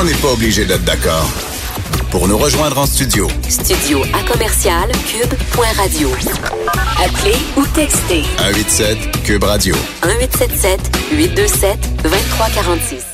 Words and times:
On 0.00 0.04
n'est 0.04 0.14
pas 0.14 0.30
obligé 0.30 0.64
d'être 0.64 0.84
d'accord. 0.84 1.28
Pour 2.12 2.28
nous 2.28 2.38
rejoindre 2.38 2.78
en 2.78 2.86
studio. 2.86 3.26
Studio 3.48 4.00
à 4.14 4.22
commercial 4.30 4.88
cube.radio. 5.08 6.08
Appelez 7.04 7.34
ou 7.56 7.66
textez 7.74 8.22
187 8.38 9.22
Cube 9.24 9.42
Radio. 9.42 9.74
1877 10.04 10.80
827 11.10 12.02
2346. 12.04 13.04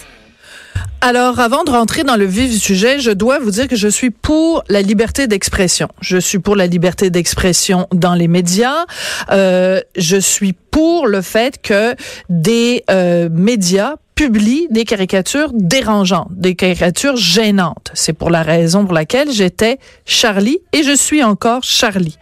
Alors, 1.01 1.41
avant 1.41 1.65
de 1.65 1.71
rentrer 1.71 2.05
dans 2.05 2.17
le 2.17 2.27
vif 2.27 2.51
du 2.51 2.59
sujet, 2.59 2.99
je 2.99 3.11
dois 3.13 3.39
vous 3.39 3.51
dire 3.51 3.67
que 3.67 3.77
je 3.77 3.89
suis 3.89 4.11
pour 4.11 4.63
la 4.69 4.83
liberté 4.83 5.27
d'expression. 5.27 5.89
Je 6.03 6.19
suis 6.19 6.39
pour 6.39 6.55
la 6.55 6.67
liberté 6.67 7.09
d'expression 7.09 7.87
dans 7.93 8.15
les 8.15 8.29
médias. 8.29 8.85
Euh, 9.31 9.81
je 9.97 10.19
suis 10.19 10.53
pour 10.53 11.07
le 11.07 11.23
fait 11.23 11.63
que 11.63 11.95
des 12.29 12.85
euh, 12.91 13.31
médias 13.33 13.95
publie 14.15 14.69
des 14.71 14.85
caricatures 14.85 15.51
dérangeantes, 15.53 16.29
des 16.31 16.55
caricatures 16.55 17.17
gênantes. 17.17 17.91
C'est 17.95 18.13
pour 18.13 18.31
la 18.31 18.43
raison 18.43 18.85
pour 18.85 18.95
laquelle 18.95 19.31
j'étais 19.31 19.79
Charlie 20.07 20.59
et 20.73 20.83
je 20.83 20.95
suis 20.95 21.23
encore 21.25 21.63
Charlie. 21.63 22.17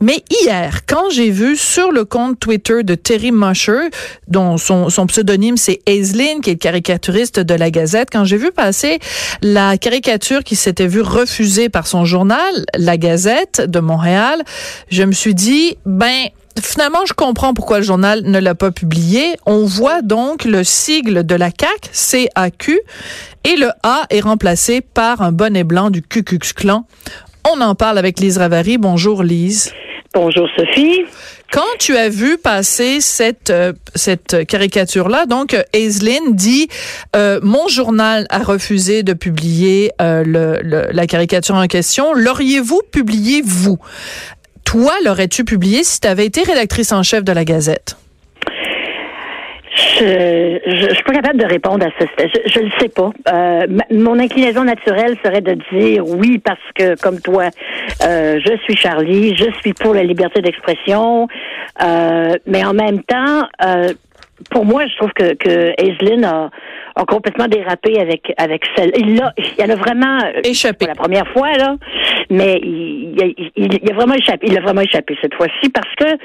Mais 0.00 0.24
hier, 0.42 0.86
quand 0.86 1.10
j'ai 1.10 1.30
vu 1.30 1.56
sur 1.56 1.92
le 1.92 2.04
compte 2.04 2.40
Twitter 2.40 2.82
de 2.82 2.94
Terry 2.94 3.30
Musher, 3.32 3.90
dont 4.28 4.56
son, 4.56 4.88
pseudonyme 5.06 5.56
c'est 5.56 5.80
Aislinn, 5.86 6.40
qui 6.40 6.50
est 6.50 6.56
caricaturiste 6.56 7.38
de 7.38 7.54
la 7.54 7.70
Gazette, 7.70 8.08
quand 8.10 8.24
j'ai 8.24 8.36
vu 8.36 8.50
passer 8.50 8.98
la 9.42 9.78
caricature 9.78 10.42
qui 10.42 10.56
s'était 10.56 10.86
vue 10.86 11.02
refusée 11.02 11.68
par 11.68 11.86
son 11.86 12.04
journal, 12.04 12.66
La 12.76 12.96
Gazette 12.96 13.62
de 13.66 13.80
Montréal, 13.80 14.42
je 14.90 15.02
me 15.02 15.12
suis 15.12 15.34
dit, 15.34 15.76
ben, 15.86 16.28
finalement, 16.60 17.04
je 17.06 17.12
comprends 17.12 17.54
pourquoi 17.54 17.78
le 17.78 17.84
journal 17.84 18.22
ne 18.24 18.38
l'a 18.38 18.54
pas 18.54 18.70
publié. 18.70 19.36
On 19.46 19.64
voit 19.64 20.02
donc 20.02 20.44
le 20.44 20.64
sigle 20.64 21.24
de 21.24 21.34
la 21.34 21.50
CAQ, 21.50 21.90
CAQ, 21.92 22.80
et 23.44 23.56
le 23.56 23.70
A 23.82 24.06
est 24.10 24.20
remplacé 24.20 24.80
par 24.80 25.22
un 25.22 25.32
bonnet 25.32 25.64
blanc 25.64 25.90
du 25.90 26.02
Klux 26.02 26.24
Klan. 26.54 26.86
On 27.50 27.60
en 27.60 27.74
parle 27.74 27.98
avec 27.98 28.20
Lise 28.20 28.38
Ravary. 28.38 28.78
Bonjour 28.78 29.22
Lise. 29.22 29.72
Bonjour 30.12 30.48
Sophie. 30.56 31.04
Quand 31.52 31.60
tu 31.78 31.96
as 31.96 32.08
vu 32.08 32.36
passer 32.36 33.00
cette 33.00 33.50
euh, 33.50 33.72
cette 33.94 34.44
caricature 34.46 35.08
là, 35.08 35.24
donc 35.26 35.56
Aislinn 35.72 36.34
dit 36.34 36.68
euh, 37.14 37.38
mon 37.44 37.68
journal 37.68 38.26
a 38.28 38.38
refusé 38.40 39.04
de 39.04 39.12
publier 39.12 39.92
euh, 40.00 40.24
le, 40.24 40.88
la 40.92 41.06
caricature 41.06 41.54
en 41.54 41.66
question. 41.68 42.12
L'auriez-vous 42.12 42.82
publié 42.90 43.40
vous? 43.44 43.78
Toi, 44.70 44.92
l'aurais-tu 45.04 45.44
publié 45.44 45.82
si 45.82 45.98
tu 45.98 46.06
avais 46.06 46.26
été 46.26 46.44
rédactrice 46.44 46.92
en 46.92 47.02
chef 47.02 47.24
de 47.24 47.32
la 47.32 47.44
Gazette? 47.44 47.96
Je, 49.74 50.58
je, 50.64 50.94
suis 50.94 51.02
pas 51.02 51.12
capable 51.12 51.40
de 51.40 51.44
répondre 51.44 51.84
à 51.84 51.90
ça. 51.98 52.06
Je, 52.18 52.50
je 52.52 52.60
le 52.60 52.70
sais 52.78 52.88
pas. 52.88 53.10
Euh, 53.32 53.66
mon 53.90 54.16
inclinaison 54.20 54.62
naturelle 54.62 55.16
serait 55.24 55.40
de 55.40 55.56
dire 55.72 56.06
oui 56.06 56.38
parce 56.38 56.60
que 56.76 56.94
comme 57.00 57.20
toi, 57.20 57.48
euh, 58.04 58.38
je 58.44 58.56
suis 58.62 58.76
Charlie, 58.76 59.34
je 59.36 59.50
suis 59.60 59.72
pour 59.74 59.92
la 59.92 60.04
liberté 60.04 60.40
d'expression, 60.40 61.26
euh, 61.82 62.34
mais 62.46 62.64
en 62.64 62.72
même 62.72 63.02
temps, 63.02 63.48
euh, 63.66 63.92
pour 64.50 64.64
moi, 64.64 64.86
je 64.86 64.96
trouve 64.96 65.12
que, 65.12 65.34
que 65.34 65.72
Aislinn 65.78 66.24
a, 66.24 66.50
a 66.96 67.04
complètement 67.04 67.46
dérapé 67.46 67.98
avec 68.00 68.32
avec 68.36 68.62
celle. 68.76 68.92
Il 68.96 69.20
a, 69.20 69.32
il 69.38 69.64
en 69.64 69.70
a 69.70 69.76
vraiment 69.76 70.18
euh, 70.24 70.40
échappé 70.44 70.86
la 70.86 70.94
première 70.94 71.26
fois 71.28 71.52
là, 71.56 71.76
mais 72.30 72.60
il, 72.62 73.14
il, 73.56 73.78
il, 73.82 73.90
a 73.90 73.94
vraiment 73.94 74.14
échappé. 74.14 74.46
Il 74.48 74.56
a 74.56 74.60
vraiment 74.60 74.82
échappé 74.82 75.16
cette 75.20 75.34
fois-ci 75.34 75.70
parce 75.70 75.94
que 75.96 76.16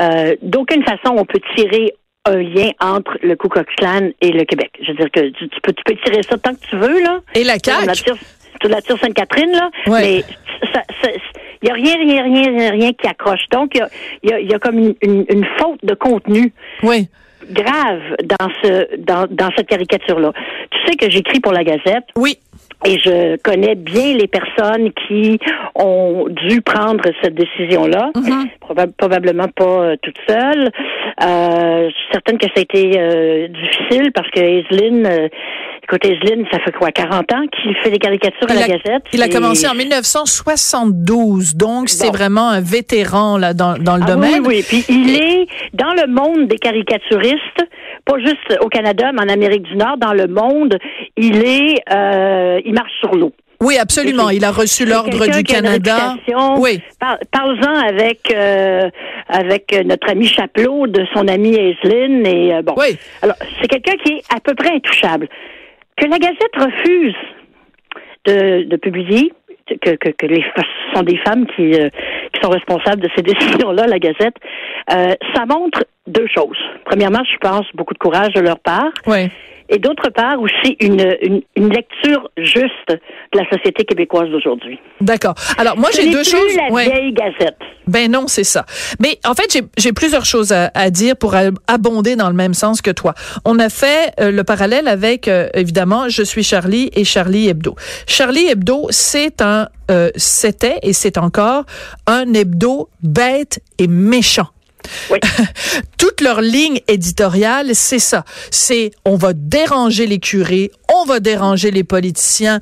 euh, 0.00 0.36
d'aucune 0.42 0.82
façon 0.84 1.14
on 1.16 1.24
peut 1.24 1.40
tirer 1.56 1.94
un 2.24 2.36
lien 2.36 2.70
entre 2.80 3.18
le 3.22 3.36
Ku 3.36 3.48
Klux 3.48 3.64
Klan 3.76 4.10
et 4.20 4.32
le 4.32 4.44
Québec. 4.44 4.70
Je 4.82 4.92
veux 4.92 4.98
dire 4.98 5.10
que 5.10 5.20
tu, 5.30 5.48
peux 5.62 5.72
tu 5.72 5.82
peux 5.84 5.94
tirer 6.04 6.22
ça 6.22 6.36
tant 6.38 6.54
que 6.54 6.60
tu 6.68 6.76
veux 6.76 7.02
là. 7.02 7.20
Et 7.34 7.44
la 7.44 7.58
CAQ? 7.58 8.12
Tu 8.60 8.68
la 8.68 8.82
tires 8.82 8.98
Sainte-Catherine 8.98 9.52
là, 9.52 9.70
mais 9.86 10.22
ça, 10.72 10.82
ça 11.00 11.08
il 11.62 11.66
n'y 11.66 11.70
a 11.70 11.74
rien, 11.74 11.96
rien, 11.96 12.22
rien, 12.22 12.70
rien 12.70 12.92
qui 12.92 13.06
accroche. 13.06 13.48
Donc, 13.50 13.72
il 14.22 14.30
y 14.30 14.32
a, 14.32 14.40
y 14.40 14.54
a, 14.54 14.58
comme 14.58 14.78
une, 14.78 14.94
une, 15.02 15.24
une, 15.28 15.46
faute 15.58 15.84
de 15.84 15.94
contenu. 15.94 16.52
Oui 16.82 17.08
grave 17.50 18.02
dans 18.24 18.48
ce 18.62 18.96
dans, 18.96 19.26
dans 19.30 19.50
cette 19.56 19.68
caricature-là. 19.68 20.32
Tu 20.70 20.78
sais 20.86 20.96
que 20.96 21.10
j'écris 21.10 21.40
pour 21.40 21.52
la 21.52 21.64
Gazette. 21.64 22.04
Oui. 22.16 22.38
Et 22.84 22.98
je 22.98 23.36
connais 23.38 23.74
bien 23.74 24.14
les 24.14 24.28
personnes 24.28 24.92
qui 24.92 25.38
ont 25.74 26.26
dû 26.28 26.60
prendre 26.62 27.02
cette 27.22 27.34
décision-là. 27.34 28.10
Mm-hmm. 28.14 28.92
probablement 28.96 29.48
pas 29.48 29.64
euh, 29.64 29.96
toute 30.00 30.18
seule. 30.28 30.70
Euh, 31.20 31.88
je 31.88 31.94
suis 31.94 32.08
certaine 32.12 32.38
que 32.38 32.46
ça 32.46 32.58
a 32.58 32.60
été 32.60 32.92
euh, 32.96 33.48
difficile 33.48 34.12
parce 34.12 34.30
que 34.30 34.38
Aislinn, 34.38 35.28
euh, 35.92 35.96
écoute, 35.96 36.04
Aislinn, 36.04 36.44
ça 36.50 36.58
fait 36.60 36.72
quoi, 36.72 36.90
40 36.90 37.32
ans 37.32 37.46
qu'il 37.52 37.74
fait 37.76 37.90
des 37.90 37.98
caricatures 37.98 38.50
à 38.50 38.54
la 38.54 38.68
Gazette? 38.68 39.04
Il 39.12 39.22
a 39.22 39.28
commencé 39.28 39.66
en 39.66 39.74
1972, 39.74 41.56
donc 41.56 41.88
c'est 41.88 42.08
vraiment 42.08 42.48
un 42.48 42.60
vétéran 42.60 43.38
là 43.38 43.54
dans, 43.54 43.78
dans 43.78 43.96
le 43.96 44.02
ah 44.04 44.12
domaine. 44.12 44.42
Oui, 44.46 44.56
oui, 44.58 44.64
puis 44.66 44.84
il 44.88 45.16
est 45.16 45.46
dans 45.74 45.92
le 45.94 46.06
monde 46.06 46.48
des 46.48 46.58
caricaturistes, 46.58 47.62
pas 48.04 48.18
juste 48.18 48.58
au 48.60 48.68
Canada, 48.68 49.10
mais 49.12 49.22
en 49.22 49.28
Amérique 49.28 49.62
du 49.62 49.76
Nord, 49.76 49.96
dans 49.98 50.12
le 50.12 50.26
monde, 50.26 50.78
il 51.16 51.44
est, 51.44 51.82
euh, 51.92 52.60
il 52.64 52.74
marche 52.74 52.92
sur 53.00 53.14
l'eau. 53.14 53.32
Oui, 53.60 53.76
absolument. 53.76 54.30
Il 54.30 54.44
a 54.44 54.52
reçu 54.52 54.84
l'ordre 54.84 55.26
du 55.26 55.42
Canada. 55.42 56.14
Oui. 56.58 56.80
Parle-en 57.32 57.74
avec 57.74 58.32
euh, 58.32 58.88
avec 59.28 59.76
notre 59.84 60.10
ami 60.10 60.26
Chapelot 60.26 60.86
de 60.86 61.04
son 61.12 61.26
ami 61.26 61.56
Aislinn 61.56 62.24
et 62.24 62.54
euh, 62.54 62.62
bon. 62.62 62.74
Oui. 62.76 62.96
Alors 63.20 63.36
c'est 63.60 63.66
quelqu'un 63.66 63.96
qui 64.04 64.12
est 64.12 64.22
à 64.34 64.38
peu 64.40 64.54
près 64.54 64.70
intouchable. 64.70 65.28
Que 66.00 66.06
la 66.06 66.18
Gazette 66.18 66.56
refuse 66.56 67.16
de, 68.24 68.64
de 68.64 68.76
publier, 68.76 69.32
que, 69.66 69.90
que, 69.96 70.10
que 70.10 70.26
les 70.26 70.42
ce 70.56 70.62
sont 70.94 71.02
des 71.02 71.18
femmes 71.18 71.46
qui 71.54 71.74
euh, 71.74 71.88
qui 72.32 72.40
sont 72.42 72.50
responsables 72.50 73.02
de 73.02 73.08
ces 73.16 73.22
décisions-là, 73.34 73.86
la 73.86 73.98
Gazette. 73.98 74.36
Euh, 74.92 75.14
ça 75.34 75.44
montre 75.46 75.84
deux 76.06 76.26
choses. 76.34 76.58
Premièrement, 76.84 77.22
je 77.24 77.36
pense 77.38 77.66
beaucoup 77.74 77.94
de 77.94 77.98
courage 77.98 78.32
de 78.34 78.40
leur 78.40 78.58
part. 78.60 78.92
Oui 79.06 79.28
et 79.68 79.78
d'autre 79.78 80.10
part 80.10 80.40
aussi 80.40 80.76
une, 80.80 81.16
une, 81.22 81.42
une, 81.56 81.68
lecture 81.68 82.30
juste 82.38 82.88
de 82.88 83.38
la 83.38 83.48
société 83.50 83.84
québécoise 83.84 84.30
d'aujourd'hui. 84.30 84.78
D'accord. 85.00 85.34
Alors 85.58 85.76
moi 85.76 85.90
j'ai 85.94 86.10
deux 86.10 86.22
plus 86.22 86.30
choses. 86.30 86.56
La 86.56 86.72
ouais. 86.72 86.84
vieille 86.84 87.12
Gazette. 87.12 87.58
Ben 87.86 88.10
non, 88.10 88.26
c'est 88.28 88.44
ça. 88.44 88.66
Mais 89.00 89.18
en 89.24 89.34
fait, 89.34 89.62
j'ai 89.78 89.92
plusieurs 89.92 90.26
choses 90.26 90.52
à, 90.52 90.70
à, 90.74 90.90
dire 90.90 91.16
pour 91.16 91.34
abonder 91.66 92.16
dans 92.16 92.28
le 92.28 92.34
même 92.34 92.52
sens 92.52 92.82
que 92.82 92.90
toi. 92.90 93.14
On 93.46 93.58
a 93.58 93.70
fait 93.70 94.12
euh, 94.20 94.30
le 94.30 94.44
parallèle 94.44 94.88
avec 94.88 95.26
euh, 95.26 95.48
évidemment 95.54 96.08
Je 96.08 96.22
suis 96.22 96.42
Charlie 96.42 96.90
et 96.94 97.04
Charlie 97.04 97.48
Hebdo. 97.48 97.76
Charlie 98.06 98.48
Hebdo, 98.48 98.86
c'est 98.90 99.40
un 99.40 99.68
euh, 99.90 100.10
c'était 100.16 100.78
et 100.82 100.92
c'est 100.92 101.16
encore 101.16 101.64
un 102.06 102.34
hebdo 102.34 102.90
bête 103.02 103.60
et 103.78 103.88
méchant. 103.88 104.48
Oui. 105.10 105.18
Toute 105.98 106.20
leur 106.20 106.40
ligne 106.40 106.80
éditoriale, 106.88 107.74
c'est 107.74 107.98
ça. 107.98 108.24
C'est 108.50 108.90
on 109.04 109.16
va 109.16 109.32
déranger 109.32 110.06
les 110.06 110.18
curés, 110.18 110.70
on 110.92 111.04
va 111.04 111.20
déranger 111.20 111.70
les 111.70 111.84
politiciens, 111.84 112.60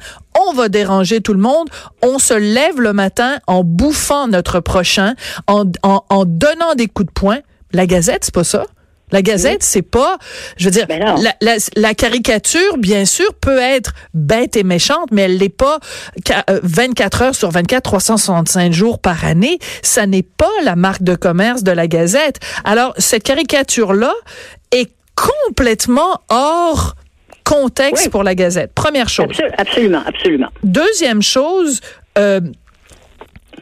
on 0.49 0.53
va 0.53 0.69
déranger 0.69 1.21
tout 1.21 1.35
le 1.35 1.41
monde. 1.41 1.69
On 2.03 2.19
se 2.19 2.35
lève 2.35 2.81
le 2.81 2.93
matin 2.93 3.39
en 3.47 3.65
bouffant 3.65 4.29
notre 4.29 4.61
prochain, 4.61 5.15
en, 5.47 5.65
en, 5.83 6.05
en 6.09 6.25
donnant 6.25 6.75
des 6.77 6.87
coups 6.87 7.09
de 7.09 7.13
poing. 7.13 7.39
La 7.73 7.87
Gazette, 7.87 8.25
c'est 8.25 8.35
pas 8.35 8.45
ça? 8.45 8.65
La 9.13 9.23
Gazette, 9.23 9.63
c'est 9.63 9.83
pas, 9.83 10.19
je 10.57 10.65
veux 10.65 10.71
dire, 10.73 10.87
Ben 10.89 10.99
la, 11.01 11.35
la, 11.41 11.57
la, 11.77 11.95
caricature, 11.95 12.77
bien 12.77 13.05
sûr, 13.05 13.33
peut 13.35 13.59
être 13.59 13.93
bête 14.15 14.57
et 14.57 14.65
méchante, 14.65 15.11
mais 15.13 15.23
elle 15.23 15.39
n'est 15.39 15.49
pas 15.49 15.79
24 16.63 17.23
heures 17.23 17.35
sur 17.35 17.51
24, 17.51 17.83
365 17.85 18.73
jours 18.73 18.99
par 18.99 19.25
année. 19.25 19.59
Ça 19.83 20.07
n'est 20.07 20.25
pas 20.25 20.51
la 20.65 20.75
marque 20.75 21.03
de 21.03 21.15
commerce 21.15 21.63
de 21.63 21.71
la 21.71 21.87
Gazette. 21.87 22.41
Alors, 22.65 22.95
cette 22.99 23.23
caricature-là 23.23 24.13
est 24.73 24.91
complètement 25.15 26.21
hors 26.29 26.95
contexte 27.45 28.07
Oui. 28.07 28.11
pour 28.11 28.25
la 28.25 28.35
Gazette. 28.35 28.73
Première 28.75 29.09
chose. 29.09 29.27
Absol- 29.29 29.55
absolument, 29.57 30.03
absolument. 30.05 30.49
Deuxième 30.65 31.23
chose, 31.23 31.81
euh, 32.19 32.41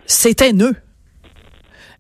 c'est 0.07 0.41
haineux. 0.41 0.75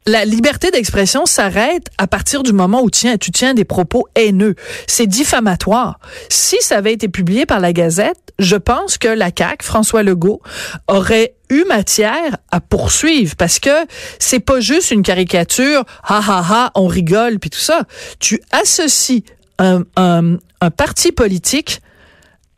La 0.07 0.27
liberté 0.27 0.71
d'expression 0.71 1.25
s'arrête 1.25 1.87
à 1.97 2.07
partir 2.07 2.43
du 2.43 2.53
moment 2.53 2.83
où 2.83 2.91
tiens, 2.91 3.17
tu 3.17 3.31
tiens 3.31 3.55
des 3.55 3.65
propos 3.65 4.07
haineux. 4.15 4.55
C'est 4.87 5.07
diffamatoire. 5.07 5.99
Si 6.29 6.57
ça 6.61 6.77
avait 6.77 6.93
été 6.93 7.09
publié 7.09 7.47
par 7.47 7.59
la 7.59 7.73
Gazette, 7.73 8.19
je 8.39 8.57
pense 8.57 8.99
que 8.99 9.09
la 9.09 9.31
CAQ, 9.37 9.65
François 9.65 10.03
Legault, 10.03 10.43
aurait 10.89 11.37
eu 11.49 11.65
matière 11.65 12.37
à 12.51 12.61
poursuivre 12.61 13.35
parce 13.37 13.59
que 13.59 13.71
c'est 14.19 14.41
pas 14.41 14.61
juste 14.61 14.91
une 14.91 15.03
caricature, 15.03 15.85
ha 16.03 16.19
ha 16.19 16.45
ha, 16.51 16.71
on 16.75 16.87
rigole 16.87 17.39
puis 17.39 17.49
tout 17.49 17.59
ça. 17.59 17.85
Tu 18.19 18.43
associes 18.51 19.25
un, 19.59 19.85
un, 19.97 20.37
un 20.61 20.71
parti 20.71 21.13
politique 21.13 21.81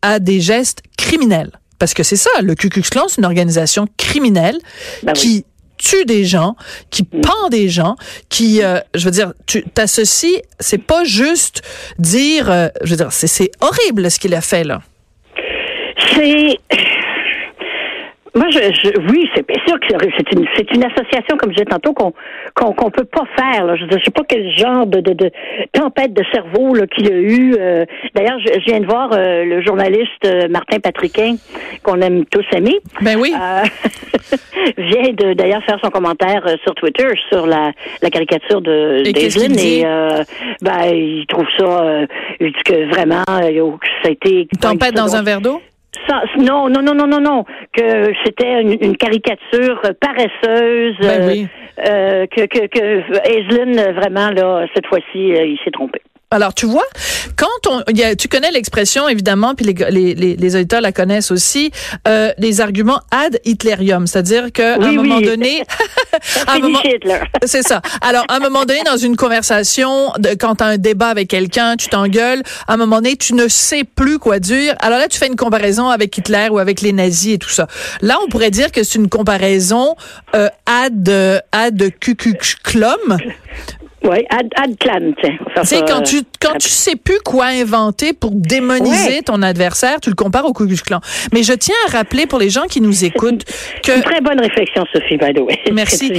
à 0.03 0.19
des 0.19 0.41
gestes 0.41 0.83
criminels. 0.97 1.53
Parce 1.79 1.95
que 1.95 2.03
c'est 2.03 2.17
ça, 2.17 2.31
le 2.41 2.55
Ku 2.55 2.71
Klux 2.71 2.83
Klan, 2.83 3.05
c'est 3.09 3.19
une 3.19 3.27
organisation 3.27 3.87
criminelle 3.99 4.59
Ben 5.03 5.13
oui. 5.23 5.45
Tue 5.77 6.05
des 6.05 6.25
gens, 6.25 6.57
qui 6.91 7.03
pend 7.03 7.49
des 7.51 7.69
gens, 7.69 7.97
qui, 8.29 8.63
euh, 8.63 8.81
je 8.95 9.05
veux 9.05 9.11
dire, 9.11 9.33
tu 9.47 9.63
t'associes, 9.63 10.43
c'est 10.61 10.79
pas 10.79 11.05
juste 11.05 11.63
dire, 11.99 12.51
euh, 12.51 12.69
je 12.83 12.91
veux 12.91 12.97
dire, 12.97 13.13
c'est 13.13 13.27
c'est 13.27 13.51
horrible 13.61 14.11
ce 14.11 14.19
qu'il 14.19 14.35
a 14.35 14.41
fait 14.41 14.65
là. 14.65 14.83
c'est 16.15 16.59
moi, 18.37 18.51
je, 18.51 18.59
je 18.59 18.91
oui, 19.11 19.29
c'est 19.35 19.47
bien 19.47 19.57
sûr 19.67 19.81
que 19.81 19.87
c'est 20.17 20.33
une, 20.33 20.47
c'est 20.57 20.71
une 20.73 20.85
association, 20.85 21.39
comme 21.39 21.51
je 21.53 21.57
disais 21.57 21.65
tantôt, 21.65 21.95
qu'on 21.95 22.13
qu'on 22.55 22.73
qu'on 22.75 22.91
peut 22.91 23.05
pas 23.05 23.25
faire. 23.35 23.65
Là. 23.65 23.77
Je 23.77 23.85
ne 23.85 24.01
sais 24.01 24.11
pas 24.11 24.23
quel 24.29 24.55
genre 24.55 24.87
de, 24.87 25.01
de, 25.01 25.15
de 25.15 25.31
tempête 25.73 26.13
de 26.13 26.23
cerveau 26.31 26.75
là, 26.75 26.87
qu'il 26.87 27.11
a 27.11 27.17
eu. 27.17 27.57
Euh. 27.59 27.87
D'ailleurs, 28.15 28.39
je, 28.41 28.61
viens 28.67 28.81
de 28.81 28.87
voir 28.87 29.11
euh, 29.13 29.45
le 29.45 29.63
journaliste 29.65 30.25
euh, 30.27 30.49
Martin 30.51 30.81
Patriquin, 30.81 31.37
qu'on 31.83 32.01
aime 32.03 32.27
tous 32.27 32.45
aimer. 32.55 32.79
Ben 33.01 33.17
oui. 33.19 33.33
vient 34.77 35.13
de 35.13 35.33
d'ailleurs 35.33 35.65
faire 35.65 35.79
son 35.83 35.91
commentaire 35.91 36.45
sur 36.63 36.75
Twitter 36.75 37.09
sur 37.31 37.47
la, 37.47 37.73
la 38.03 38.11
caricature 38.11 38.61
de 38.61 39.03
d'Evelyn 39.03 39.55
et, 39.55 39.85
ben 40.61 40.93
il 40.93 41.25
trouve 41.29 41.47
ça, 41.59 42.07
il 42.41 42.53
dit 42.53 42.63
que 42.65 42.89
vraiment, 42.91 43.25
ça 43.27 44.09
a 44.09 44.11
été 44.11 44.41
une 44.41 44.59
tempête 44.61 44.95
dans 44.95 45.17
un 45.17 45.23
verre 45.23 45.41
d'eau? 45.41 45.61
Non, 46.39 46.69
non, 46.69 46.83
non, 46.83 46.95
non, 46.95 47.07
non, 47.07 47.21
non, 47.21 47.45
que 47.73 48.13
c'était 48.25 48.63
une, 48.63 48.97
caricature 48.97 49.81
paresseuse, 50.01 50.95
ben 51.01 51.27
oui. 51.29 51.49
euh, 51.87 52.27
que, 52.27 52.47
que, 52.47 52.67
que 52.67 53.93
vraiment, 53.93 54.31
là, 54.31 54.67
cette 54.75 54.87
fois-ci, 54.87 55.33
euh, 55.33 55.47
il 55.47 55.59
s'est 55.65 55.71
trompé. 55.71 56.01
Alors, 56.33 56.55
tu 56.55 56.67
vois, 56.67 56.85
quand 57.37 57.71
on, 57.71 57.83
y 57.95 58.03
a, 58.03 58.17
tu 58.17 58.27
connais 58.27 58.51
l'expression 58.51 59.09
évidemment, 59.09 59.55
puis 59.55 59.65
les, 59.65 59.75
les, 59.91 60.15
les, 60.15 60.35
les, 60.35 60.57
auditeurs 60.57 60.81
la 60.81 60.91
connaissent 60.91 61.31
aussi, 61.31 61.71
euh, 62.09 62.33
les 62.39 62.61
arguments 62.61 63.01
ad 63.13 63.39
Hitlerium, 63.45 64.09
c'est-à-dire 64.09 64.51
qu'à 64.53 64.75
un 64.75 64.93
moment 64.93 65.21
donné, 65.21 65.63
c'est 67.45 67.63
ça. 67.63 67.81
Alors, 68.01 68.25
à 68.29 68.37
un 68.37 68.39
moment 68.41 68.65
donné, 68.65 68.83
dans 68.85 68.97
une 68.97 69.17
conversation, 69.17 70.13
de, 70.19 70.31
quand 70.31 70.57
tu 70.57 70.65
as 70.65 70.69
un 70.69 70.79
débat 70.79 71.09
avec 71.09 71.29
quelqu'un, 71.29 71.77
tu 71.77 71.89
t'engueules, 71.89 72.43
à 72.67 72.75
un 72.75 72.77
moment 72.77 72.97
donné, 72.97 73.17
tu 73.17 73.35
ne 73.35 73.49
sais 73.49 73.85
plus 73.85 74.19
quoi 74.19 74.39
dire. 74.39 74.75
Alors 74.81 74.99
là, 74.99 75.09
tu 75.09 75.19
fais 75.19 75.27
une 75.27 75.37
comparaison 75.37 75.89
avec 75.89 76.17
Hitler 76.17 76.49
ou 76.51 76.59
avec 76.59 76.81
les 76.81 76.93
nazis 76.93 77.35
et 77.35 77.39
tout 77.39 77.51
ça. 77.51 77.67
Là, 78.01 78.19
on 78.25 78.29
pourrait 78.29 78.51
dire 78.51 78.73
que 78.73 78.83
c'est 78.83 78.99
une 78.99 79.09
comparaison 79.09 79.97
euh, 80.35 80.49
ad 80.67 81.43
ad 81.53 81.93
Klum 82.65 83.19
oui, 84.07 84.25
ad, 84.31 84.49
ad 84.57 84.77
clan, 84.79 85.13
Tu 85.21 85.65
sais, 85.65 85.83
quand 85.87 86.03
tu 86.03 86.23
quand 86.41 86.59
tu 86.59 86.69
sais 86.69 86.97
plus 86.97 87.19
quoi 87.25 87.47
inventer 87.47 88.13
pour 88.13 88.31
démoniser 88.33 89.23
ton 89.23 89.43
adversaire, 89.43 90.01
tu 90.01 90.11
le 90.11 90.15
compares 90.15 90.47
au 90.47 90.53
Ku 90.53 90.67
Klux 90.67 90.77
Mais 91.33 91.43
je 91.43 91.53
tiens 91.53 91.75
à 91.89 91.93
rappeler 91.99 92.27
pour 92.27 92.39
les 92.39 92.51
gens 92.51 92.67
qui 92.69 92.81
nous 92.81 93.05
écoutent 93.05 93.45
que 93.83 93.97
une 93.97 94.03
très 94.03 94.21
bonne 94.21 94.41
réflexion, 94.41 94.85
Sophie. 94.93 95.17
By 95.17 95.33
the 95.33 95.41
way. 95.41 95.59
Merci. 95.73 96.13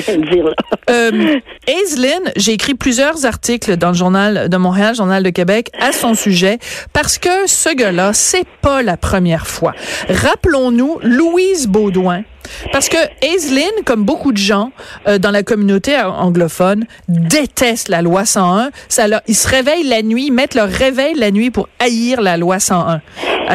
euh, 0.89 1.36
Aislinn, 1.68 2.31
j'ai 2.36 2.54
écrit 2.54 2.74
plusieurs 2.74 3.25
articles 3.25 3.78
dans 3.78 3.89
le 3.89 3.94
journal 3.95 4.50
de 4.50 4.57
Montréal, 4.57 4.95
journal 4.95 5.24
de 5.24 5.30
Québec, 5.30 5.69
à 5.80 5.92
son 5.92 6.13
sujet, 6.13 6.60
parce 6.94 7.18
que 7.18 7.48
ce 7.48 7.74
gars-là, 7.74 8.12
c'est 8.13 8.48
pas 8.62 8.81
la 8.81 8.98
première 8.98 9.48
fois. 9.48 9.74
Rappelons-nous 10.10 11.00
Louise 11.04 11.68
Baudouin 11.68 12.24
parce 12.72 12.90
que 12.90 12.98
Aislinn, 13.22 13.72
comme 13.86 14.04
beaucoup 14.04 14.32
de 14.32 14.38
gens 14.38 14.72
euh, 15.08 15.18
dans 15.18 15.32
la 15.32 15.44
communauté 15.44 15.98
anglophone, 16.00 16.86
déteste 17.08 17.90
la 17.90 18.02
loi 18.02 18.26
101. 18.26 18.72
Ça 18.90 19.08
leur, 19.08 19.22
ils 19.28 19.36
se 19.36 19.48
réveillent 19.48 19.88
la 19.88 20.02
nuit, 20.02 20.28
ils 20.28 20.32
mettent 20.32 20.56
leur 20.56 20.70
réveil 20.70 21.16
la 21.16 21.32
nuit 21.32 21.52
pour 21.52 21.70
haïr 21.80 22.22
la 22.22 22.38
loi 22.38 22.60
101. 22.60 23.02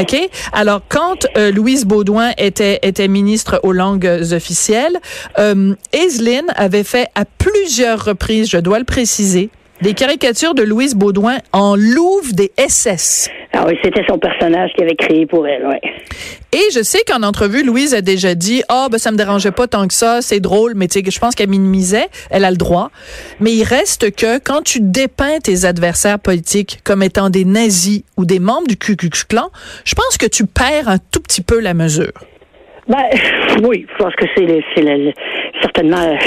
OK? 0.00 0.16
Alors, 0.52 0.82
quand 0.88 1.26
euh, 1.36 1.50
Louise 1.50 1.84
Baudouin 1.84 2.30
était, 2.38 2.78
était 2.82 3.08
ministre 3.08 3.60
aux 3.62 3.72
langues 3.72 4.20
officielles, 4.32 4.98
euh, 5.38 5.74
Aislinn 5.92 6.46
avait 6.56 6.84
fait 6.84 7.08
à 7.14 7.24
plusieurs 7.24 8.04
reprises, 8.04 8.48
je 8.48 8.58
dois 8.58 8.78
le 8.78 8.84
préciser, 8.84 9.50
des 9.82 9.94
caricatures 9.94 10.54
de 10.54 10.62
Louise 10.62 10.94
Baudouin 10.94 11.38
en 11.52 11.74
louve 11.74 12.34
des 12.34 12.52
SS. 12.56 13.28
Ah 13.52 13.64
oui, 13.66 13.76
c'était 13.82 14.04
son 14.08 14.16
personnage 14.16 14.70
qui 14.76 14.82
avait 14.82 14.94
créé 14.94 15.26
pour 15.26 15.46
elle, 15.46 15.66
oui. 15.66 15.90
Et 16.52 16.70
je 16.72 16.82
sais 16.82 17.00
qu'en 17.06 17.22
entrevue, 17.24 17.64
Louise 17.64 17.92
a 17.92 18.00
déjà 18.00 18.36
dit, 18.36 18.62
ah, 18.68 18.84
oh, 18.86 18.88
ben, 18.90 18.98
ça 18.98 19.10
me 19.10 19.16
dérangeait 19.16 19.50
pas 19.50 19.66
tant 19.66 19.88
que 19.88 19.94
ça, 19.94 20.22
c'est 20.22 20.38
drôle, 20.38 20.74
mais 20.76 20.86
tu 20.86 21.00
sais, 21.00 21.10
je 21.10 21.18
pense 21.18 21.34
qu'elle 21.34 21.48
minimisait, 21.48 22.08
elle 22.30 22.44
a 22.44 22.50
le 22.50 22.56
droit. 22.56 22.90
Mais 23.40 23.52
il 23.52 23.64
reste 23.64 24.14
que 24.14 24.38
quand 24.38 24.62
tu 24.62 24.78
dépeins 24.80 25.38
tes 25.40 25.64
adversaires 25.64 26.20
politiques 26.20 26.78
comme 26.84 27.02
étant 27.02 27.28
des 27.28 27.44
nazis 27.44 28.02
ou 28.16 28.24
des 28.24 28.38
membres 28.38 28.68
du 28.68 28.76
Ku 28.76 28.94
Klux 28.94 29.10
Klan, 29.28 29.50
je 29.84 29.94
pense 29.96 30.16
que 30.16 30.26
tu 30.26 30.46
perds 30.46 30.88
un 30.88 30.98
tout 30.98 31.20
petit 31.20 31.42
peu 31.42 31.58
la 31.58 31.74
mesure. 31.74 32.12
Ben, 32.92 33.08
oui, 33.64 33.86
je 33.90 34.04
pense 34.04 34.14
que 34.16 34.26
c'est 34.36 34.64
certainement 35.62 36.18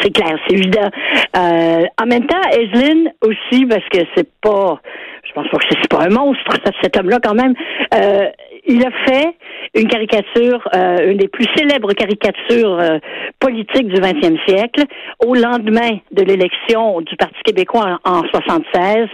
c'est 0.00 0.10
clair, 0.10 0.38
c'est 0.46 0.54
évident. 0.54 0.88
Euh, 1.36 1.84
en 2.00 2.06
même 2.06 2.26
temps, 2.26 2.40
Aislinn 2.52 3.10
aussi, 3.22 3.66
parce 3.66 3.84
que 3.90 3.98
c'est 4.14 4.28
pas, 4.40 4.80
je 5.24 5.32
pense 5.32 5.48
pas 5.48 5.58
que 5.58 5.64
c'est 5.70 5.88
pas 5.88 6.04
un 6.04 6.10
monstre, 6.10 6.56
cet 6.82 6.96
homme-là 6.96 7.18
quand 7.22 7.34
même. 7.34 7.54
Euh, 7.94 8.28
il 8.66 8.84
a 8.84 8.90
fait 9.06 9.34
une 9.74 9.88
caricature, 9.88 10.66
euh, 10.74 11.10
une 11.10 11.18
des 11.18 11.28
plus 11.28 11.46
célèbres 11.56 11.92
caricatures 11.92 12.78
euh, 12.80 12.98
politiques 13.40 13.88
du 13.88 14.00
20e 14.00 14.38
siècle, 14.48 14.84
au 15.26 15.34
lendemain 15.34 15.98
de 16.12 16.22
l'élection 16.22 17.00
du 17.02 17.16
Parti 17.16 17.42
québécois 17.44 17.98
en, 18.04 18.20
en 18.20 18.22
76. 18.32 19.08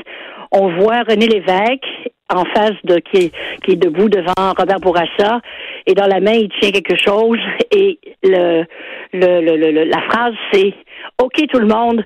On 0.53 0.69
voit 0.81 1.03
René 1.09 1.27
Lévesque 1.27 1.87
en 2.29 2.45
face 2.45 2.77
de 2.85 2.99
qui 2.99 3.25
est, 3.25 3.33
qui 3.65 3.73
est 3.73 3.77
debout 3.77 4.09
devant 4.09 4.55
Robert 4.57 4.81
Bourassa 4.81 5.41
et 5.87 5.95
dans 5.95 6.07
la 6.07 6.21
main 6.21 6.33
il 6.33 6.49
tient 6.61 6.71
quelque 6.71 6.97
chose 6.97 7.39
et 7.73 7.99
le, 8.23 8.65
le, 9.13 9.41
le, 9.41 9.85
la 9.85 10.01
phrase 10.03 10.35
c'est 10.53 10.73
OK 11.19 11.35
tout 11.51 11.59
le 11.59 11.67
monde 11.67 12.05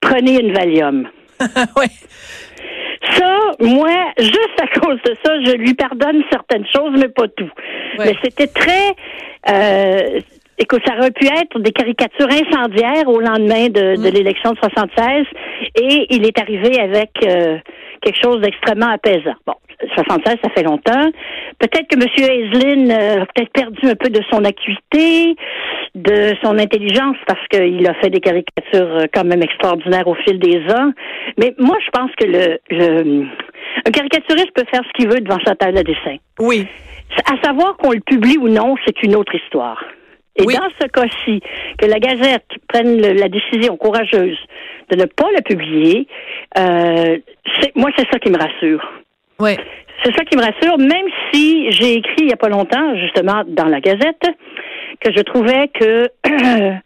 prenez 0.00 0.40
une 0.40 0.52
Valium. 0.52 1.08
oui. 1.76 1.86
Ça, 3.12 3.38
moi, 3.60 3.90
juste 4.18 4.60
à 4.60 4.80
cause 4.80 5.00
de 5.04 5.14
ça, 5.24 5.40
je 5.44 5.52
lui 5.52 5.74
pardonne 5.74 6.22
certaines 6.30 6.66
choses, 6.66 6.92
mais 6.98 7.08
pas 7.08 7.28
tout. 7.28 7.50
Mais 7.98 8.14
c'était 8.22 8.48
très 8.48 8.94
euh, 9.48 10.20
Écoute, 10.60 10.82
ça 10.86 10.96
aurait 10.98 11.12
pu 11.12 11.26
être 11.26 11.58
des 11.60 11.70
caricatures 11.70 12.28
incendiaires 12.28 13.06
au 13.08 13.20
lendemain 13.20 13.68
de, 13.68 13.96
de 13.96 14.10
mm. 14.10 14.12
l'élection 14.12 14.52
de 14.52 14.58
76 14.58 15.26
et 15.76 16.06
il 16.10 16.26
est 16.26 16.38
arrivé 16.38 16.80
avec 16.80 17.10
euh, 17.24 17.58
quelque 18.02 18.20
chose 18.20 18.40
d'extrêmement 18.40 18.90
apaisant. 18.90 19.36
Bon, 19.46 19.54
76, 19.94 20.36
ça 20.42 20.50
fait 20.50 20.64
longtemps. 20.64 21.10
Peut-être 21.58 21.86
que 21.88 21.96
M. 21.96 22.08
Aislinn 22.18 22.90
euh, 22.90 23.22
a 23.22 23.26
peut-être 23.26 23.52
perdu 23.52 23.86
un 23.86 23.94
peu 23.94 24.10
de 24.10 24.20
son 24.30 24.44
acuité, 24.44 25.36
de 25.94 26.34
son 26.42 26.58
intelligence, 26.58 27.16
parce 27.26 27.46
qu'il 27.48 27.86
a 27.86 27.94
fait 27.94 28.10
des 28.10 28.20
caricatures 28.20 28.96
euh, 28.96 29.06
quand 29.14 29.24
même 29.24 29.42
extraordinaires 29.42 30.08
au 30.08 30.14
fil 30.14 30.40
des 30.40 30.58
ans. 30.72 30.92
Mais 31.38 31.54
moi, 31.58 31.76
je 31.84 31.90
pense 31.90 32.10
que 32.16 32.26
le, 32.26 32.58
le 32.70 33.26
un 33.86 33.90
caricaturiste 33.90 34.50
peut 34.54 34.64
faire 34.70 34.82
ce 34.84 34.92
qu'il 34.94 35.08
veut 35.08 35.20
devant 35.20 35.38
sa 35.46 35.54
table 35.54 35.78
à 35.78 35.82
dessin. 35.84 36.16
Oui. 36.40 36.66
À 37.30 37.40
savoir 37.46 37.76
qu'on 37.76 37.92
le 37.92 38.00
publie 38.00 38.38
ou 38.38 38.48
non, 38.48 38.74
c'est 38.84 39.02
une 39.02 39.14
autre 39.14 39.34
histoire. 39.34 39.82
Et 40.38 40.44
dans 40.44 40.68
ce 40.80 40.86
cas-ci, 40.86 41.40
que 41.78 41.86
la 41.86 41.98
Gazette 41.98 42.46
prenne 42.68 43.00
la 43.00 43.28
décision 43.28 43.76
courageuse 43.76 44.38
de 44.90 44.96
ne 44.96 45.04
pas 45.04 45.28
le 45.36 45.42
publier, 45.42 46.06
euh, 46.56 47.18
moi, 47.74 47.90
c'est 47.96 48.06
ça 48.10 48.18
qui 48.18 48.30
me 48.30 48.38
rassure. 48.38 48.82
Oui. 49.40 49.56
C'est 50.04 50.14
ça 50.16 50.24
qui 50.24 50.36
me 50.36 50.42
rassure, 50.42 50.78
même 50.78 51.06
si 51.32 51.70
j'ai 51.72 51.94
écrit 51.94 52.14
il 52.18 52.26
n'y 52.26 52.32
a 52.32 52.36
pas 52.36 52.48
longtemps, 52.48 52.96
justement, 52.96 53.42
dans 53.46 53.66
la 53.66 53.80
Gazette, 53.80 54.22
que 55.00 55.12
je 55.14 55.22
trouvais 55.22 55.68
que, 55.68 56.08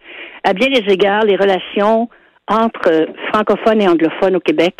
à 0.44 0.52
bien 0.54 0.68
des 0.68 0.90
égards, 0.92 1.25
les 1.25 1.37
relations 1.37 2.09
entre 2.49 3.06
francophones 3.32 3.82
et 3.82 3.88
anglophones 3.88 4.37
au 4.37 4.40
Québec 4.40 4.75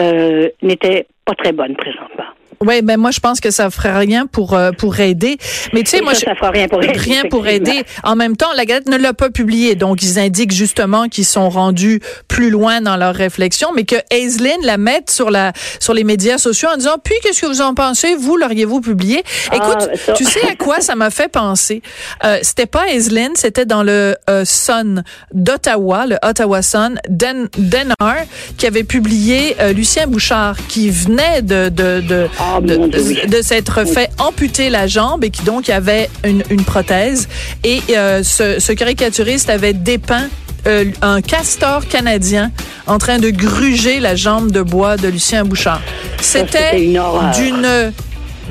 euh, 0.00 0.48
n'étaient 0.60 1.06
pas 1.24 1.34
très 1.34 1.52
bonnes 1.52 1.76
présentement. 1.76 2.26
Oui, 2.66 2.82
ben 2.82 2.98
moi 2.98 3.10
je 3.10 3.20
pense 3.20 3.40
que 3.40 3.50
ça 3.50 3.70
fera 3.70 3.98
rien 3.98 4.26
pour 4.26 4.54
euh, 4.54 4.70
pour 4.72 4.98
aider. 5.00 5.36
Mais 5.72 5.82
tu 5.82 5.90
sais, 5.90 6.00
moi 6.00 6.14
ça, 6.14 6.26
ça 6.26 6.34
fera 6.34 6.50
rien 6.50 6.68
pour 6.68 6.82
aider. 6.82 6.98
Rien 6.98 7.22
pour 7.30 7.46
aider. 7.46 7.84
En 8.02 8.16
même 8.16 8.36
temps, 8.36 8.52
la 8.56 8.64
Gazette 8.64 8.88
ne 8.88 8.96
l'a 8.96 9.12
pas 9.12 9.30
publié, 9.30 9.74
donc 9.74 10.02
ils 10.02 10.18
indiquent 10.18 10.52
justement 10.52 11.08
qu'ils 11.08 11.24
sont 11.24 11.48
rendus 11.48 12.00
plus 12.28 12.50
loin 12.50 12.80
dans 12.80 12.96
leur 12.96 13.14
réflexion, 13.14 13.68
mais 13.74 13.84
que 13.84 13.96
Aislinn 14.10 14.60
la 14.62 14.76
mette 14.78 15.10
sur 15.10 15.30
la 15.30 15.52
sur 15.80 15.94
les 15.94 16.04
médias 16.04 16.38
sociaux 16.38 16.68
en 16.72 16.76
disant 16.76 16.96
puis 17.02 17.14
qu'est-ce 17.22 17.40
que 17.42 17.46
vous 17.46 17.60
en 17.62 17.74
pensez? 17.74 18.14
Vous 18.14 18.36
l'auriez-vous 18.36 18.80
publié? 18.80 19.22
Ah, 19.50 19.56
Écoute, 19.56 19.88
tu 20.16 20.24
sais 20.24 20.46
à 20.50 20.54
quoi 20.54 20.80
ça 20.80 20.94
m'a 20.94 21.10
fait 21.10 21.28
penser? 21.28 21.82
Euh, 22.24 22.38
C'était 22.42 22.66
pas 22.66 22.88
Aislinn, 22.88 23.32
c'était 23.34 23.66
dans 23.66 23.82
le 23.82 24.16
euh, 24.30 24.44
Sun 24.44 25.02
d'Ottawa, 25.32 26.06
le 26.06 26.16
Ottawa 26.22 26.62
Sun, 26.62 27.00
Den 27.08 27.48
Denar, 27.58 28.16
qui 28.56 28.66
avait 28.66 28.84
publié 28.84 29.56
euh, 29.60 29.72
Lucien 29.72 30.06
Bouchard, 30.06 30.56
qui 30.68 30.90
venait 30.90 31.42
de 31.42 31.68
de, 31.68 32.00
de 32.00 32.28
ah, 32.38 32.51
de, 32.60 33.42
s'être 33.42 33.86
fait 33.86 34.10
amputer 34.18 34.70
la 34.70 34.86
jambe 34.86 35.24
et 35.24 35.30
qui 35.30 35.42
donc 35.42 35.68
avait 35.70 36.10
une, 36.24 36.42
une 36.50 36.64
prothèse. 36.64 37.28
Et 37.64 37.80
euh, 37.90 38.22
ce, 38.22 38.60
ce 38.60 38.72
caricaturiste 38.72 39.50
avait 39.50 39.72
dépeint 39.72 40.28
euh, 40.66 40.84
un 41.02 41.20
castor 41.20 41.88
canadien 41.88 42.52
en 42.86 42.98
train 42.98 43.18
de 43.18 43.30
gruger 43.30 43.98
la 43.98 44.14
jambe 44.14 44.52
de 44.52 44.62
bois 44.62 44.96
de 44.96 45.08
Lucien 45.08 45.44
Bouchard. 45.44 45.82
C'était 46.20 46.76
d'une 46.76 47.92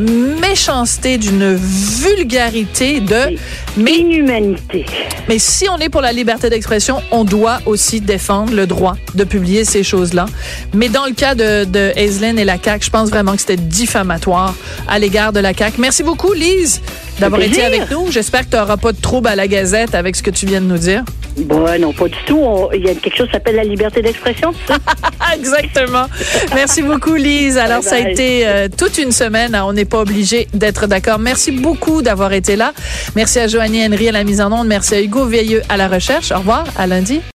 méchanceté, 0.01 1.17
d'une 1.17 1.53
vulgarité, 1.55 2.99
de 2.99 3.37
mais 3.77 3.93
inhumanité. 3.93 4.85
Mais 5.29 5.39
si 5.39 5.67
on 5.69 5.77
est 5.77 5.89
pour 5.89 6.01
la 6.01 6.11
liberté 6.11 6.49
d'expression, 6.49 7.01
on 7.11 7.23
doit 7.23 7.59
aussi 7.65 8.01
défendre 8.01 8.53
le 8.53 8.67
droit 8.67 8.95
de 9.15 9.23
publier 9.23 9.65
ces 9.65 9.83
choses-là. 9.83 10.25
Mais 10.73 10.89
dans 10.89 11.05
le 11.05 11.13
cas 11.13 11.35
de, 11.35 11.63
de 11.65 11.91
Aislinn 11.95 12.37
et 12.37 12.45
la 12.45 12.57
CAQ, 12.61 12.85
je 12.85 12.89
pense 12.89 13.09
vraiment 13.09 13.33
que 13.33 13.39
c'était 13.39 13.57
diffamatoire 13.57 14.55
à 14.87 14.99
l'égard 14.99 15.33
de 15.33 15.39
la 15.39 15.53
CAQ. 15.53 15.79
Merci 15.79 16.03
beaucoup, 16.03 16.33
Lise, 16.33 16.81
d'avoir 17.21 17.41
été 17.41 17.63
avec 17.63 17.89
nous. 17.89 18.11
J'espère 18.11 18.41
que 18.41 18.51
tu 18.51 18.57
n'auras 18.57 18.77
pas 18.77 18.91
de 18.91 18.99
trouble 18.99 19.27
à 19.27 19.35
la 19.35 19.47
Gazette 19.47 19.95
avec 19.95 20.15
ce 20.15 20.23
que 20.23 20.31
tu 20.31 20.45
viens 20.45 20.61
de 20.61 20.65
nous 20.65 20.77
dire. 20.77 21.03
Bon, 21.37 21.65
non, 21.79 21.93
pas 21.93 22.07
du 22.07 22.17
tout. 22.25 22.43
Il 22.73 22.81
y 22.85 22.89
a 22.89 22.95
quelque 22.95 23.15
chose 23.15 23.27
qui 23.27 23.33
s'appelle 23.33 23.55
la 23.55 23.63
liberté 23.63 24.01
d'expression, 24.01 24.53
Exactement. 25.33 26.07
Merci 26.53 26.81
beaucoup, 26.81 27.15
Lise. 27.15 27.57
Alors, 27.57 27.83
ça 27.83 27.95
a 27.95 27.99
été 27.99 28.45
euh, 28.45 28.67
toute 28.75 28.97
une 28.97 29.11
semaine. 29.11 29.55
On 29.63 29.73
n'est 29.73 29.85
pas 29.85 29.99
obligé 29.99 30.47
d'être 30.53 30.87
d'accord. 30.87 31.19
Merci 31.19 31.51
beaucoup 31.51 32.01
d'avoir 32.01 32.33
été 32.33 32.55
là. 32.55 32.73
Merci 33.15 33.39
à 33.39 33.47
Joanie 33.47 33.85
Henry 33.85 34.09
à 34.09 34.11
la 34.11 34.23
mise 34.23 34.41
en 34.41 34.51
onde. 34.51 34.67
Merci 34.67 34.95
à 34.95 35.01
Hugo 35.01 35.25
Veilleux 35.25 35.61
à 35.69 35.77
la 35.77 35.87
recherche. 35.87 36.31
Au 36.31 36.39
revoir. 36.39 36.65
À 36.77 36.85
lundi. 36.85 37.21